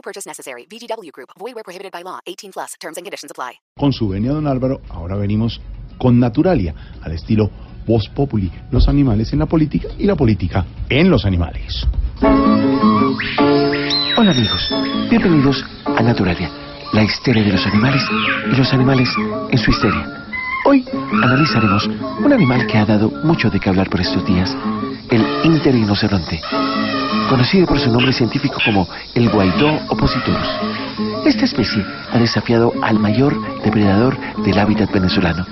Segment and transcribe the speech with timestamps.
[0.00, 0.64] No purchase necessary.
[0.64, 1.28] VGW Group.
[1.38, 2.20] Void where prohibited by law.
[2.26, 2.74] 18 plus.
[2.80, 3.60] Terms and conditions apply.
[3.78, 5.60] Con su venia, don Álvaro, ahora venimos
[5.98, 7.50] con Naturalia, al estilo
[7.86, 11.86] Voz Populi, los animales en la política y la política en los animales.
[14.16, 14.70] Hola amigos,
[15.10, 16.50] bienvenidos a Naturalia,
[16.94, 18.02] la histeria de los animales
[18.50, 19.08] y los animales
[19.50, 20.24] en su histeria.
[20.64, 20.82] Hoy
[21.22, 21.86] analizaremos
[22.24, 24.56] un animal que ha dado mucho de qué hablar por estos días,
[25.10, 26.40] el interrinoceronte,
[27.30, 30.48] conocido por su nombre científico como el guaidó opositorus.
[31.24, 35.46] Esta especie ha desafiado al mayor depredador del hábitat venezolano,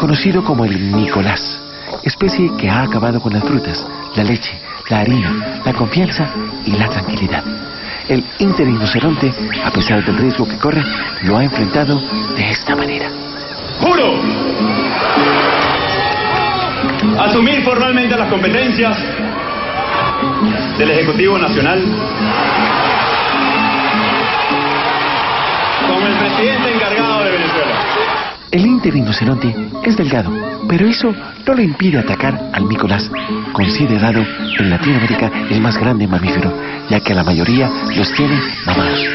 [0.00, 1.62] conocido como el Nicolás,
[2.02, 4.50] especie que ha acabado con las frutas, la leche,
[4.90, 6.28] la harina, la confianza
[6.66, 7.44] y la tranquilidad.
[8.08, 9.32] El interrinoceronte,
[9.64, 10.82] a pesar del riesgo que corre,
[11.22, 12.00] lo ha enfrentado
[12.34, 13.08] de esta manera.
[13.80, 14.20] Juro
[17.20, 18.98] asumir formalmente las competencias
[20.78, 21.82] del Ejecutivo Nacional
[25.86, 28.32] como el presidente encargado de Venezuela.
[28.50, 30.30] El interrinoceronte es delgado,
[30.68, 31.14] pero eso
[31.46, 33.10] no le impide atacar al Nicolás,
[33.52, 34.24] considerado
[34.58, 36.52] en Latinoamérica el más grande mamífero,
[36.88, 39.11] ya que la mayoría los tiene mamados.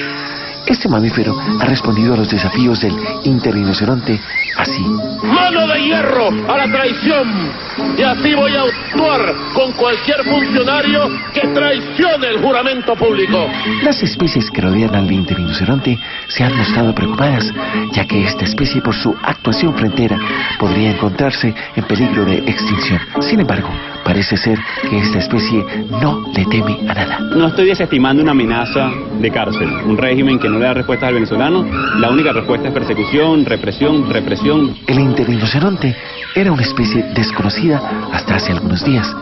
[0.68, 4.20] Este mamífero ha respondido a los desafíos del interrinoceronte
[4.58, 4.84] así.
[5.24, 7.52] Mano de hierro a la traición.
[7.98, 13.48] Y así voy a actuar con cualquier funcionario que traicione el juramento público.
[13.84, 17.54] Las especies que rodean al interrinoceronte se han mostrado preocupadas,
[17.94, 20.20] ya que esta especie por su actuación frontera
[20.60, 23.00] podría encontrarse en peligro de extinción.
[23.22, 23.70] Sin embargo,
[24.08, 24.58] parece ser
[24.90, 25.66] que esta especie
[26.02, 27.20] no le teme a nada.
[27.20, 31.16] No estoy desestimando una amenaza de cárcel, un régimen que no le da respuesta al
[31.16, 31.66] venezolano.
[32.00, 34.78] La única respuesta es persecución, represión, represión.
[34.88, 35.94] El interrinoceronte
[36.34, 37.82] era una especie desconocida
[38.14, 39.14] hasta hace algunos días.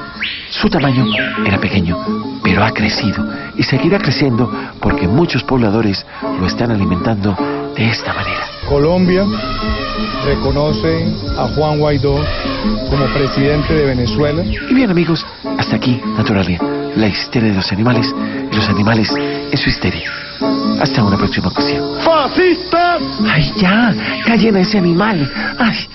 [0.51, 1.07] Su tamaño
[1.44, 1.97] era pequeño,
[2.44, 3.25] pero ha crecido
[3.57, 6.06] y seguirá creciendo porque muchos pobladores
[6.40, 7.35] lo están alimentando
[7.75, 8.54] de esta manera.
[8.68, 9.26] Colombia
[10.26, 11.06] reconoce
[11.38, 12.16] a Juan Guaidó
[12.90, 14.44] como presidente de Venezuela.
[14.44, 15.26] Y bien amigos,
[15.58, 16.59] hasta aquí Naturalia,
[16.96, 18.14] la histeria de los animales
[18.52, 20.12] y los animales en su histeria.
[20.81, 21.84] Hasta una próxima ocasión.
[22.02, 23.02] ¡Fascistas!
[23.31, 23.94] ¡Ay ya!
[24.26, 25.32] ¡Callen a ese animal!
[25.58, 25.88] ¡Ay!